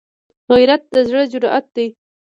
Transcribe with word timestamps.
غیرت 0.53 0.83
د 0.93 0.95
زړه 1.09 1.23
جرأت 1.31 1.65
دی 1.75 1.87